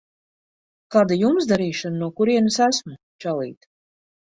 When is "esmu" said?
2.71-2.99